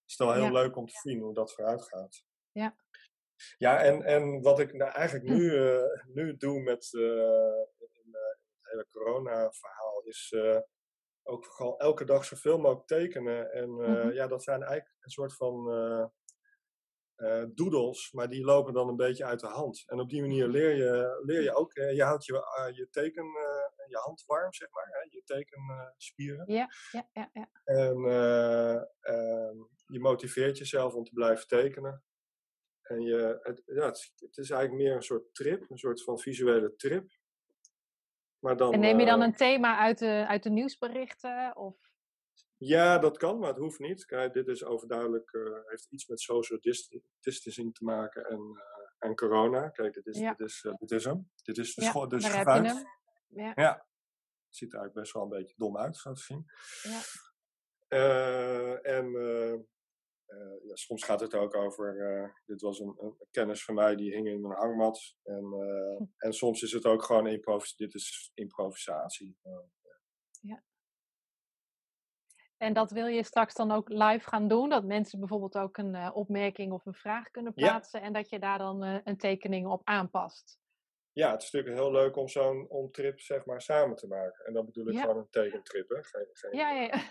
Het 0.00 0.10
is 0.10 0.16
wel 0.16 0.32
heel 0.32 0.44
ja. 0.44 0.50
leuk 0.52 0.76
om 0.76 0.86
te 0.86 0.98
zien 1.02 1.20
hoe 1.20 1.34
dat 1.34 1.52
vooruit 1.52 1.82
gaat. 1.82 2.24
Ja. 2.50 2.76
Ja, 3.58 3.82
en, 3.82 4.02
en 4.02 4.42
wat 4.42 4.58
ik 4.58 4.72
nou 4.72 4.90
eigenlijk 4.90 5.28
nu, 5.28 5.40
uh, 5.40 5.82
nu 6.12 6.36
doe 6.36 6.60
met 6.60 6.92
in, 6.92 8.10
het 8.12 8.70
hele 8.70 8.86
corona-verhaal 8.90 10.02
is 10.04 10.34
ook 11.22 11.46
gewoon 11.46 11.78
elke 11.78 12.04
dag 12.04 12.24
zoveel 12.24 12.58
mogelijk 12.58 12.86
tekenen. 12.86 13.52
En 13.52 13.70
mm 13.70 13.84
-hmm. 13.84 14.12
ja, 14.12 14.26
dat 14.26 14.42
zijn 14.42 14.62
eigenlijk 14.62 14.96
een 15.00 15.10
soort 15.10 15.36
van 15.36 15.70
uh, 17.22 17.44
doodles, 17.54 18.12
maar 18.12 18.28
die 18.28 18.44
lopen 18.44 18.72
dan 18.72 18.88
een 18.88 18.96
beetje 18.96 19.24
uit 19.24 19.40
de 19.40 19.46
hand. 19.46 19.82
En 19.86 20.00
op 20.00 20.08
die 20.08 20.20
manier 20.20 20.48
leer 20.48 20.76
je, 20.76 21.22
leer 21.24 21.42
je 21.42 21.54
ook, 21.54 21.72
je 21.72 22.02
houdt 22.02 22.24
je, 22.24 22.32
uh, 22.32 22.76
je 22.76 22.88
teken, 22.90 23.24
uh, 23.24 23.88
je 23.88 23.96
hand 23.96 24.24
warm, 24.26 24.52
zeg 24.52 24.70
maar, 24.70 24.86
hè, 24.90 24.98
je 25.08 25.22
tekenspieren. 25.24 26.52
ja, 26.52 26.68
ja, 26.90 27.08
ja, 27.12 27.30
ja. 27.32 27.48
En 27.64 27.96
ehm, 29.00 29.56
je 29.86 30.00
motiveert 30.00 30.58
jezelf 30.58 30.94
om 30.94 31.04
te 31.04 31.12
blijven 31.12 31.46
tekenen. 31.46 32.04
En 32.82 33.00
je, 33.00 33.38
het, 33.42 33.62
ja, 33.64 33.86
het, 33.86 34.12
het, 34.16 34.36
is 34.36 34.50
eigenlijk 34.50 34.82
meer 34.82 34.94
een 34.94 35.02
soort 35.02 35.34
trip, 35.34 35.70
een 35.70 35.78
soort 35.78 36.02
van 36.02 36.18
visuele 36.18 36.76
trip. 36.76 37.10
Maar 38.38 38.56
dan, 38.56 38.72
en 38.72 38.80
neem 38.80 39.00
je 39.00 39.06
dan 39.06 39.20
een 39.20 39.34
thema 39.34 39.78
uit 39.78 39.98
de, 39.98 40.24
uit 40.28 40.42
de 40.42 40.50
nieuwsberichten? 40.50 41.56
Of? 41.56 41.91
Ja, 42.64 42.98
dat 42.98 43.18
kan, 43.18 43.38
maar 43.38 43.48
het 43.48 43.58
hoeft 43.58 43.78
niet. 43.78 44.04
Kijk, 44.04 44.32
dit 44.32 44.48
is 44.48 44.64
overduidelijk, 44.64 45.32
uh, 45.32 45.58
heeft 45.64 45.86
iets 45.90 46.06
met 46.06 46.20
social 46.20 46.58
distancing 47.20 47.74
te 47.74 47.84
maken 47.84 48.24
en, 48.24 48.40
uh, 48.40 48.62
en 48.98 49.14
corona. 49.14 49.68
Kijk, 49.68 49.94
dit 49.94 50.06
is, 50.06 50.18
ja. 50.18 50.34
dit, 50.34 50.48
is, 50.48 50.62
uh, 50.62 50.74
dit 50.74 50.90
is 50.90 51.04
hem. 51.04 51.30
Dit 51.42 51.58
is 51.58 51.74
de 51.74 51.82
ja, 51.82 52.06
dus. 52.06 52.24
Ja. 53.28 53.52
ja. 53.54 53.86
Het 54.46 54.56
ziet 54.56 54.72
er 54.72 54.78
eigenlijk 54.78 54.94
best 54.94 55.12
wel 55.12 55.22
een 55.22 55.28
beetje 55.28 55.54
dom 55.56 55.78
uit, 55.78 55.96
zo 55.96 56.12
te 56.12 56.22
zien. 56.22 56.46
Ja. 56.82 57.00
en 58.82 59.10
ja, 60.62 60.74
soms 60.74 61.04
gaat 61.04 61.20
het 61.20 61.34
ook 61.34 61.54
over, 61.54 62.42
dit 62.46 62.60
was 62.60 62.78
een, 62.78 62.94
een, 62.98 63.16
kennis 63.30 63.64
van 63.64 63.74
mij 63.74 63.96
die 63.96 64.12
hing 64.12 64.28
in 64.28 64.44
een 64.44 64.50
hangmat. 64.50 65.16
En, 65.22 65.44
hm. 65.44 66.04
en 66.16 66.32
soms 66.32 66.62
is 66.62 66.72
het 66.72 66.84
ook 66.84 67.02
gewoon 67.02 67.26
improvis 67.26 67.76
dit 67.76 67.94
is 67.94 68.30
improvisatie. 68.34 69.38
Ja. 72.62 72.68
En 72.68 72.72
dat 72.72 72.90
wil 72.90 73.06
je 73.06 73.22
straks 73.22 73.54
dan 73.54 73.70
ook 73.70 73.88
live 73.88 74.28
gaan 74.28 74.48
doen? 74.48 74.68
Dat 74.68 74.84
mensen 74.84 75.18
bijvoorbeeld 75.18 75.58
ook 75.58 75.76
een 75.76 75.94
uh, 75.94 76.10
opmerking 76.14 76.72
of 76.72 76.86
een 76.86 76.94
vraag 76.94 77.30
kunnen 77.30 77.54
plaatsen 77.54 78.02
en 78.02 78.12
dat 78.12 78.28
je 78.28 78.38
daar 78.38 78.58
dan 78.58 78.84
uh, 78.84 78.98
een 79.04 79.16
tekening 79.16 79.66
op 79.66 79.80
aanpast? 79.84 80.60
Ja, 81.14 81.30
het 81.30 81.42
is 81.42 81.50
natuurlijk 81.50 81.82
heel 81.82 81.92
leuk 81.92 82.16
om 82.16 82.28
zo'n 82.28 82.88
trip 82.90 83.20
zeg 83.20 83.44
maar 83.44 83.62
samen 83.62 83.96
te 83.96 84.06
maken. 84.06 84.46
En 84.46 84.52
dan 84.52 84.64
bedoel 84.64 84.88
ik 84.88 85.00
gewoon 85.00 85.16
een 85.16 85.30
tekentrip, 85.30 85.88
hè? 85.88 86.02
Geen, 86.02 86.26
geen, 86.32 86.56
ja, 86.56 86.70
ja, 86.70 87.02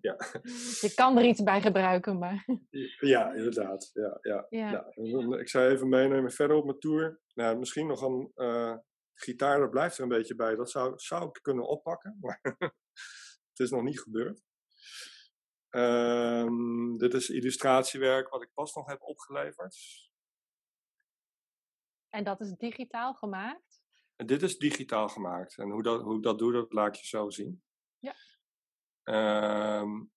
ja. 0.00 0.16
je 0.86 0.92
kan 0.94 1.18
er 1.18 1.24
iets 1.24 1.42
bij 1.42 1.60
gebruiken, 1.60 2.18
maar... 2.18 2.46
ja, 3.00 3.32
inderdaad. 3.32 3.90
Ja, 3.92 4.18
ja. 4.20 4.46
ja. 4.48 4.92
Nou, 4.94 5.40
ik 5.40 5.48
zou 5.48 5.68
even 5.68 5.88
meenemen 5.88 6.30
verder 6.30 6.56
op 6.56 6.64
mijn 6.64 6.78
tour. 6.78 7.20
Nou, 7.34 7.58
misschien 7.58 7.86
nog 7.86 8.02
een 8.02 8.32
uh, 8.34 8.76
gitaar, 9.14 9.58
dat 9.58 9.70
blijft 9.70 9.96
er 9.96 10.02
een 10.02 10.08
beetje 10.08 10.34
bij. 10.34 10.54
Dat 10.54 10.70
zou, 10.70 10.92
zou 10.96 11.28
ik 11.28 11.38
kunnen 11.42 11.68
oppakken, 11.68 12.16
maar 12.20 12.40
het 13.50 13.58
is 13.58 13.70
nog 13.70 13.82
niet 13.82 14.00
gebeurd. 14.00 14.42
Um, 15.70 16.98
dit 16.98 17.14
is 17.14 17.28
illustratiewerk 17.28 18.28
wat 18.28 18.42
ik 18.42 18.52
pas 18.54 18.74
nog 18.74 18.86
heb 18.86 19.02
opgeleverd. 19.02 19.76
En 22.08 22.24
dat 22.24 22.40
is 22.40 22.56
digitaal 22.56 23.14
gemaakt? 23.14 23.82
En 24.16 24.26
dit 24.26 24.42
is 24.42 24.58
digitaal 24.58 25.08
gemaakt. 25.08 25.58
En 25.58 25.70
hoe, 25.70 25.82
dat, 25.82 26.02
hoe 26.02 26.16
ik 26.16 26.22
dat 26.22 26.38
doe, 26.38 26.52
dat 26.52 26.72
laat 26.72 26.98
je 26.98 27.06
zo 27.06 27.30
zien. 27.30 27.62
Ja. 27.98 28.14
Um, 29.80 30.12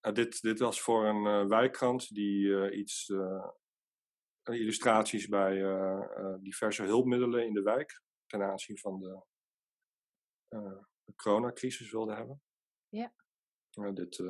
nou, 0.00 0.14
dit, 0.14 0.40
dit 0.40 0.58
was 0.58 0.80
voor 0.80 1.06
een 1.06 1.24
uh, 1.24 1.48
wijkkrant 1.48 2.14
die 2.14 2.46
uh, 2.46 2.78
iets 2.78 3.08
uh, 3.08 3.48
illustraties 4.42 5.28
bij 5.28 5.54
diverse 6.40 6.82
hulpmiddelen 6.82 7.46
in 7.46 7.52
de 7.52 7.62
wijk 7.62 8.02
ten 8.26 8.42
aanzien 8.42 8.78
van 8.78 9.00
de, 9.00 9.22
de 11.04 11.14
coronacrisis 11.16 11.90
wilde 11.90 12.14
hebben. 12.14 12.42
Ja. 12.88 13.14
Dit, 13.74 14.22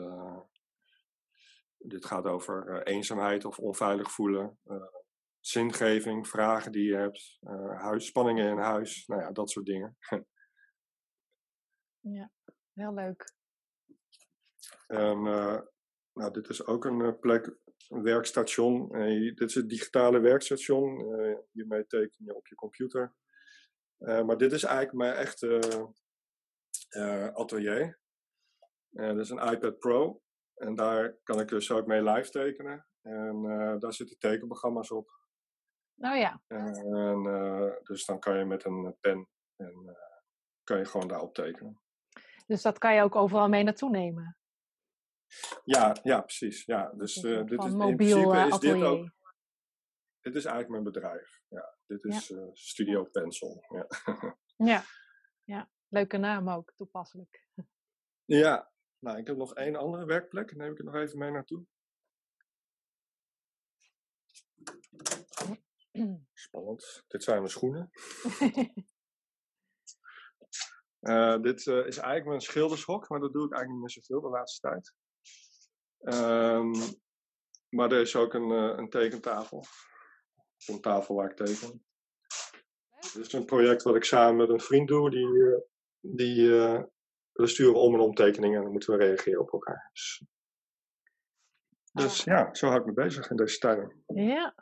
dit 1.79 2.05
gaat 2.05 2.25
over 2.25 2.83
eenzaamheid 2.83 3.45
of 3.45 3.59
onveilig 3.59 4.11
voelen 4.13 4.59
zingeving, 5.47 6.29
vragen 6.29 6.73
die 6.73 6.85
je 6.85 6.97
hebt, 6.97 7.39
uh, 7.43 7.81
huis, 7.81 8.07
spanningen 8.07 8.51
in 8.51 8.59
huis, 8.59 9.07
nou 9.07 9.21
ja, 9.21 9.33
dat 9.33 9.51
soort 9.51 9.67
dingen. 9.67 9.97
ja, 12.17 12.31
heel 12.73 12.95
leuk. 12.95 13.33
En 14.87 15.19
uh, 15.19 15.61
nou, 16.13 16.33
dit 16.33 16.49
is 16.49 16.67
ook 16.67 16.85
een 16.85 17.01
uh, 17.01 17.19
plek, 17.21 17.57
een 17.89 18.03
werkstation. 18.03 18.89
dit 19.35 19.41
is 19.41 19.55
het 19.55 19.69
digitale 19.69 20.21
werkstation. 20.21 20.99
hiermee 21.51 21.87
teken 21.87 22.25
je 22.25 22.35
op 22.35 22.47
je 22.47 22.55
computer. 22.55 23.15
maar 23.99 24.39
dit 24.39 24.53
is 24.53 24.63
eigenlijk 24.63 24.97
mijn 24.97 25.15
echte 25.15 25.61
atelier. 27.35 27.99
Dit 28.95 29.19
is 29.19 29.31
een 29.31 29.53
iPad 29.53 29.79
Pro. 29.79 30.23
En 30.55 30.75
daar 30.75 31.17
kan 31.23 31.41
ik 31.41 31.49
dus 31.49 31.71
ook 31.71 31.87
mee 31.87 32.03
live 32.03 32.31
tekenen. 32.31 32.87
En 33.03 33.43
daar 33.79 33.93
zitten 33.93 34.19
tekenprogramma's 34.19 34.91
op. 34.91 35.11
Oh 35.97 36.17
ja. 36.17 36.43
En, 36.47 37.25
uh, 37.27 37.73
dus 37.83 38.05
dan 38.05 38.19
kan 38.19 38.39
je 38.39 38.45
met 38.45 38.65
een 38.65 38.97
pen 39.01 39.29
en 39.57 39.97
kan 40.65 40.79
je 40.79 40.85
gewoon 40.85 41.09
daarop 41.09 41.35
tekenen. 41.35 41.81
Dus 42.47 42.63
dat 42.63 42.79
kan 42.79 42.95
je 42.95 43.03
ook 43.03 43.17
overal 43.17 43.49
mee 43.49 43.63
naartoe 43.63 43.91
nemen? 43.91 44.39
Ja, 45.65 45.97
ja 46.03 46.21
precies. 46.21 46.65
Ja, 46.65 46.93
dus 46.97 47.17
uh, 47.17 47.45
dit 47.47 47.65
is 47.65 47.73
in 47.73 47.97
principe 47.97 48.47
is 48.49 48.59
dit 48.59 48.83
ook. 48.83 49.11
Dit 50.21 50.35
is 50.35 50.45
eigenlijk 50.45 50.69
mijn 50.69 50.93
bedrijf. 50.93 51.43
Ja, 51.49 51.77
dit 51.87 52.05
is 52.05 52.29
ja. 52.29 52.49
Studio 52.53 53.05
Pencil. 53.05 53.65
Ja. 53.69 53.87
ja. 54.73 54.83
ja, 55.45 55.71
leuke 55.89 56.17
naam 56.17 56.51
ook, 56.51 56.73
toepasselijk. 56.77 57.47
Ja, 58.25 58.73
nou, 59.05 59.19
ik 59.19 59.27
heb 59.27 59.37
nog 59.37 59.55
één 59.55 59.77
andere 59.77 60.05
werkplek. 60.05 60.57
Neem 60.57 60.71
ik 60.71 60.77
het 60.77 60.87
nog 60.87 60.95
even 60.95 61.19
mee 61.19 61.31
naartoe. 61.31 61.65
Spannend. 66.33 67.05
Dit 67.09 67.23
zijn 67.23 67.39
mijn 67.39 67.51
schoenen. 67.51 67.91
uh, 71.01 71.41
dit 71.47 71.67
uh, 71.67 71.87
is 71.87 71.97
eigenlijk 71.97 72.27
mijn 72.27 72.41
schildershok, 72.41 73.09
maar 73.09 73.21
dat 73.21 73.33
doe 73.33 73.45
ik 73.47 73.53
eigenlijk 73.53 73.71
niet 73.71 73.81
meer 73.81 74.05
zoveel 74.05 74.21
de 74.21 74.37
laatste 74.37 74.69
tijd. 74.69 74.95
Um, 76.01 76.73
maar 77.69 77.93
er 77.93 78.01
is 78.01 78.17
ook 78.17 78.35
een, 78.35 78.51
uh, 78.51 78.77
een 78.77 78.91
tekentafel. 78.91 79.65
Een 80.67 80.81
tafel 80.81 81.15
waar 81.15 81.31
ik 81.31 81.37
teken. 81.37 81.85
Dit 83.01 83.27
is 83.27 83.33
een 83.33 83.45
project 83.45 83.83
wat 83.83 83.97
ik 83.97 84.05
samen 84.05 84.37
met 84.37 84.49
een 84.49 84.61
vriend 84.61 84.89
doe. 84.89 85.11
Die, 85.11 85.63
die, 86.01 86.51
we 87.35 87.47
sturen 87.47 87.81
om 87.81 87.95
en 87.95 88.01
om 88.01 88.15
tekeningen 88.15 88.57
en 88.57 88.63
dan 88.63 88.73
moeten 88.73 88.99
we 88.99 89.05
reageren 89.05 89.41
op 89.41 89.53
elkaar. 89.53 89.91
Dus, 89.93 90.25
dus 91.93 92.25
ja, 92.25 92.55
zo 92.55 92.67
hou 92.67 92.81
ik 92.81 92.87
me 92.87 92.93
bezig 92.93 93.31
in 93.31 93.37
deze 93.37 93.59
tijden. 93.59 94.05
Ja. 94.07 94.55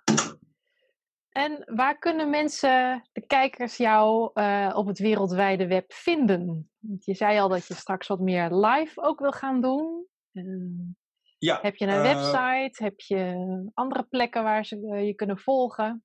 En 1.29 1.62
waar 1.75 1.99
kunnen 1.99 2.31
mensen, 2.31 3.09
de 3.12 3.26
kijkers, 3.26 3.76
jou 3.76 4.31
uh, 4.35 4.73
op 4.75 4.87
het 4.87 4.99
wereldwijde 4.99 5.67
web 5.67 5.93
vinden? 5.93 6.71
Want 6.79 7.05
je 7.05 7.14
zei 7.14 7.38
al 7.38 7.49
dat 7.49 7.67
je 7.67 7.75
straks 7.75 8.07
wat 8.07 8.21
meer 8.21 8.55
live 8.55 9.02
ook 9.02 9.21
wil 9.21 9.33
gaan 9.33 9.61
doen. 9.61 10.07
Uh, 10.33 10.95
ja, 11.38 11.59
heb 11.62 11.76
je 11.76 11.87
een 11.87 11.95
uh, 11.95 12.02
website? 12.02 12.83
Heb 12.85 13.00
je 13.00 13.71
andere 13.75 14.02
plekken 14.02 14.43
waar 14.43 14.64
ze 14.64 14.76
je 14.79 15.14
kunnen 15.14 15.38
volgen? 15.38 16.05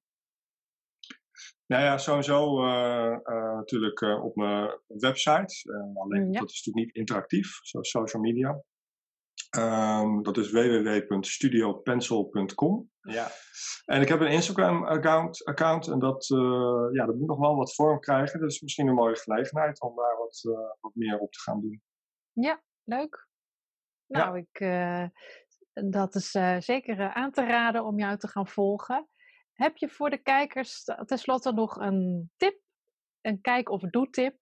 Nou 1.68 1.84
ja, 1.84 1.98
sowieso 1.98 2.62
natuurlijk 3.56 4.02
op 4.02 4.36
mijn 4.36 4.80
website. 4.88 5.72
alleen 5.94 6.32
dat 6.32 6.50
is 6.50 6.66
natuurlijk 6.66 6.86
niet 6.86 6.96
interactief, 6.96 7.60
zoals 7.62 7.90
social 7.90 8.22
media. 8.22 8.62
Um, 9.58 10.24
dat 10.24 10.38
is 10.38 10.52
www.studiopencil.com. 10.52 12.90
Ja. 13.02 13.28
En 13.86 14.02
ik 14.02 14.08
heb 14.08 14.20
een 14.20 14.32
Instagram-account 14.32 15.46
account, 15.46 15.88
en 15.88 16.00
dat, 16.00 16.30
uh, 16.30 16.88
ja, 16.92 17.06
dat 17.06 17.16
moet 17.16 17.28
nog 17.28 17.40
wel 17.40 17.56
wat 17.56 17.76
vorm 17.76 18.00
krijgen. 18.00 18.40
Dus 18.40 18.62
misschien 18.62 18.88
een 18.88 18.94
mooie 18.94 19.16
gelegenheid 19.16 19.82
om 19.82 19.96
daar 19.96 20.18
wat, 20.18 20.44
uh, 20.48 20.58
wat 20.80 20.96
meer 20.96 21.18
op 21.18 21.32
te 21.32 21.40
gaan 21.40 21.62
doen. 21.62 21.82
Ja, 22.32 22.62
leuk. 22.84 23.28
Nou, 24.08 24.38
ja. 24.38 24.46
ik, 24.52 24.60
uh, 24.60 25.06
dat 25.92 26.16
is 26.16 26.32
zeker 26.60 27.14
aan 27.14 27.32
te 27.32 27.46
raden 27.46 27.86
om 27.86 28.00
jou 28.00 28.18
te 28.18 28.28
gaan 28.28 28.48
volgen. 28.48 29.08
Heb 29.58 29.78
je 29.78 29.90
voor 29.90 30.10
de 30.10 30.18
kijkers 30.18 30.84
tenslotte 31.06 31.52
nog 31.52 31.76
een 31.76 32.32
tip? 32.38 32.60
Een 33.22 33.42
kijk- 33.42 33.70
of 33.70 33.82
doe-tip 33.82 34.36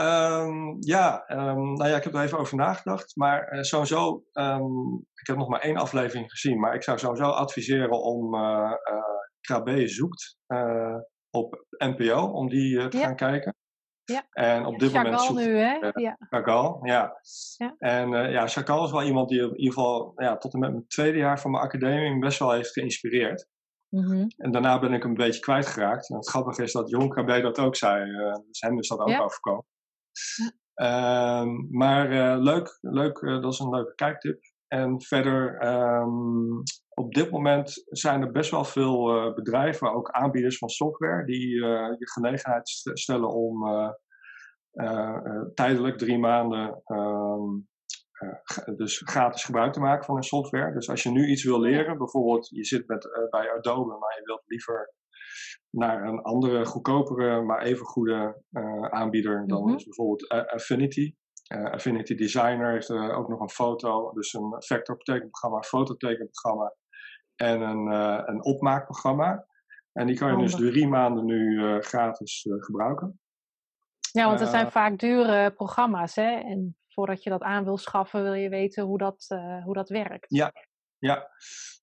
Um, 0.00 0.76
ja, 0.78 1.24
um, 1.28 1.72
nou 1.72 1.88
ja, 1.88 1.96
ik 1.96 2.04
heb 2.04 2.14
er 2.14 2.22
even 2.22 2.38
over 2.38 2.56
nagedacht. 2.56 3.16
Maar 3.16 3.52
uh, 3.54 3.62
sowieso, 3.62 4.24
um, 4.32 4.96
ik 5.14 5.26
heb 5.26 5.36
nog 5.36 5.48
maar 5.48 5.60
één 5.60 5.76
aflevering 5.76 6.30
gezien. 6.30 6.60
Maar 6.60 6.74
ik 6.74 6.82
zou 6.82 6.98
sowieso 6.98 7.24
adviseren 7.24 8.02
om 8.02 8.34
uh, 8.34 8.40
uh, 8.40 9.02
Krabbe 9.40 9.88
zoekt 9.88 10.36
op 11.30 11.64
NPO, 11.78 12.26
om 12.26 12.48
die 12.48 12.88
te 12.88 12.98
ja. 12.98 13.04
gaan 13.04 13.16
kijken. 13.16 13.54
Ja. 14.04 14.26
En 14.30 14.66
op 14.66 14.78
dit 14.78 14.90
Chagall 14.90 15.10
moment 15.10 15.22
zoekt, 15.22 15.46
nu, 15.46 15.56
hè? 15.56 15.90
ja. 15.94 16.16
Chagall, 16.30 16.78
ja. 16.82 17.20
ja. 17.56 17.74
En 17.78 18.10
ja, 18.10 18.46
Chagall 18.46 18.84
is 18.84 18.90
wel 18.90 19.02
iemand 19.02 19.28
die 19.28 19.40
in 19.40 19.56
ieder 19.56 19.74
geval 19.74 20.12
ja, 20.16 20.36
tot 20.36 20.54
en 20.54 20.60
met 20.60 20.70
mijn 20.70 20.86
tweede 20.86 21.18
jaar 21.18 21.40
van 21.40 21.50
mijn 21.50 21.62
academie 21.62 22.18
best 22.18 22.38
wel 22.38 22.52
heeft 22.52 22.72
geïnspireerd. 22.72 23.46
Mm 23.90 24.04
-hmm. 24.04 24.26
En 24.36 24.50
daarna 24.50 24.78
ben 24.78 24.92
ik 24.92 25.02
hem 25.02 25.10
een 25.10 25.16
beetje 25.16 25.40
kwijtgeraakt. 25.40 26.10
En 26.10 26.16
het 26.16 26.28
grappige 26.28 26.62
is 26.62 26.72
dat 26.72 26.90
Jon 26.90 27.08
Krabbe 27.08 27.40
dat 27.40 27.58
ook 27.58 27.76
zei. 27.76 28.12
dus 28.46 28.60
hem 28.60 28.78
is 28.78 28.88
dat 28.88 28.98
ook 28.98 29.20
overkomen. 29.20 29.64
Um, 30.74 31.66
maar 31.70 32.12
uh, 32.12 32.42
leuk, 32.42 32.78
leuk 32.80 33.20
uh, 33.20 33.42
dat 33.42 33.52
is 33.52 33.58
een 33.58 33.70
leuke 33.70 33.94
kijktip. 33.94 34.40
En 34.68 35.02
verder, 35.02 35.66
um, 35.66 36.62
op 36.88 37.14
dit 37.14 37.30
moment 37.30 37.82
zijn 37.86 38.22
er 38.22 38.30
best 38.32 38.50
wel 38.50 38.64
veel 38.64 39.32
bedrijven, 39.34 39.92
ook 39.92 40.10
aanbieders 40.10 40.58
van 40.58 40.68
software, 40.68 41.24
die 41.24 41.48
je 41.48 41.96
gelegenheid 41.98 42.68
stellen 42.92 43.28
om 43.28 43.64
tijdelijk 45.54 45.98
drie 45.98 46.18
maanden 46.18 46.82
um, 46.86 47.68
dus 48.76 49.02
gratis 49.04 49.44
gebruik 49.44 49.72
te 49.72 49.80
maken 49.80 50.04
van 50.04 50.14
hun 50.14 50.24
software. 50.24 50.72
Dus 50.72 50.88
als 50.88 51.02
je 51.02 51.10
nu 51.10 51.26
iets 51.26 51.44
wil 51.44 51.60
leren, 51.60 51.98
bijvoorbeeld 51.98 52.48
je 52.48 52.64
zit 52.64 52.86
met, 52.86 53.28
bij 53.30 53.52
Adobe, 53.52 53.98
maar 53.98 54.16
je 54.18 54.24
wilt 54.24 54.42
liever 54.46 54.94
naar 55.70 56.02
een 56.02 56.22
andere, 56.22 56.64
goedkopere, 56.64 57.42
maar 57.42 57.62
even 57.62 57.86
goede 57.86 58.42
uh, 58.50 58.84
aanbieder. 58.84 59.46
Dan 59.46 59.60
mm-hmm. 59.60 59.76
is 59.76 59.84
bijvoorbeeld 59.84 60.28
Affinity. 60.28 61.14
Uh, 61.54 61.70
Affinity 61.70 62.14
Designer 62.14 62.72
heeft 62.72 62.90
ook 62.90 63.28
nog 63.28 63.40
een 63.40 63.50
foto, 63.50 64.12
dus 64.12 64.32
een 64.32 64.54
vectortekenprogramma, 64.58 65.60
fototekenprogramma 65.60 66.74
en 67.36 67.60
een, 67.60 67.86
een 68.28 68.44
opmaakprogramma. 68.44 69.46
En 69.92 70.06
die 70.06 70.16
kan 70.16 70.30
je 70.30 70.42
dus 70.42 70.54
drie 70.54 70.88
maanden 70.88 71.24
nu 71.24 71.62
gratis 71.80 72.46
gebruiken. 72.58 73.20
Ja, 74.12 74.26
want 74.26 74.40
het 74.40 74.48
zijn 74.48 74.70
vaak 74.70 74.98
dure 74.98 75.50
programma's, 75.50 76.14
hè? 76.14 76.30
En 76.38 76.76
voordat 77.00 77.22
je 77.22 77.30
dat 77.30 77.42
aan 77.42 77.64
wil 77.64 77.76
schaffen, 77.76 78.22
wil 78.22 78.32
je 78.32 78.48
weten 78.48 78.84
hoe 78.84 78.98
dat, 78.98 79.26
hoe 79.64 79.74
dat 79.74 79.88
werkt. 79.88 80.26
Ja, 80.28 80.52
Ja, 80.98 81.28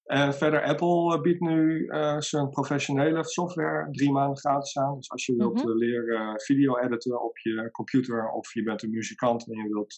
en 0.04 0.34
verder 0.34 0.64
Apple 0.64 1.22
biedt 1.22 1.40
nu 1.40 1.86
zijn 2.18 2.50
professionele 2.50 3.24
software 3.24 3.88
drie 3.92 4.12
maanden 4.12 4.38
gratis 4.38 4.78
aan. 4.78 4.96
Dus 4.96 5.10
als 5.10 5.26
je 5.26 5.36
wilt 5.36 5.64
mhm. 5.64 5.78
leren 5.78 6.42
video 6.42 6.78
editen 6.78 7.24
op 7.24 7.38
je 7.38 7.72
computer 7.72 8.30
of 8.30 8.54
je 8.54 8.64
bent 8.64 8.84
een 8.84 8.90
muzikant 8.90 9.48
en 9.48 9.58
je 9.58 9.70
wilt 9.70 9.96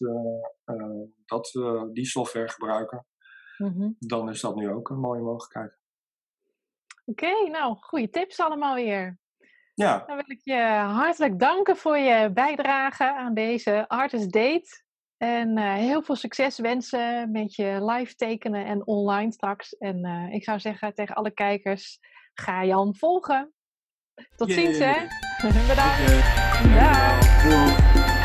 dat, 1.26 1.52
die 1.94 2.06
software 2.06 2.50
gebruiken, 2.50 3.06
mhm. 3.58 3.90
dan 4.00 4.30
is 4.30 4.42
dat 4.42 4.56
nu 4.56 4.70
ook 4.70 4.90
een 4.90 5.00
mooie 5.00 5.22
mogelijkheid. 5.22 5.78
Oké, 7.06 7.50
nou, 7.52 7.76
goede 7.80 8.10
tips 8.10 8.40
allemaal 8.40 8.76
weer. 8.76 9.20
Ja. 9.80 10.04
Dan 10.06 10.16
wil 10.16 10.36
ik 10.36 10.42
je 10.44 10.62
hartelijk 10.86 11.40
danken 11.40 11.78
voor 11.78 11.98
je 11.98 12.32
bijdrage 12.34 13.16
aan 13.16 13.34
deze 13.34 13.88
Artist 13.88 14.32
Date. 14.32 14.84
En 15.20 15.58
uh, 15.58 15.74
heel 15.74 16.02
veel 16.02 16.16
succes 16.16 16.60
wensen 16.60 17.32
met 17.32 17.56
je 17.56 17.86
live 17.86 18.16
tekenen 18.16 18.66
en 18.66 18.88
online 18.88 19.32
straks. 19.32 19.78
En 19.78 20.06
uh, 20.06 20.34
ik 20.34 20.44
zou 20.44 20.60
zeggen 20.60 20.94
tegen 20.94 21.16
alle 21.16 21.32
kijkers, 21.32 22.00
ga 22.34 22.66
Jan 22.66 22.96
volgen. 22.96 23.54
Tot 24.36 24.52
ziens 24.52 24.78
hè. 24.78 24.94
Bedankt. 25.68 26.02
Okay. 26.66 26.80
Dag. 26.80 28.19